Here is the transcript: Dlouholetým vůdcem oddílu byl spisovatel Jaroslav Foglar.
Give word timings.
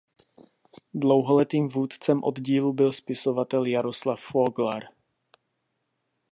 Dlouholetým 0.93 1.67
vůdcem 1.67 2.23
oddílu 2.23 2.73
byl 2.73 2.91
spisovatel 2.91 3.65
Jaroslav 3.65 4.19
Foglar. 4.21 4.83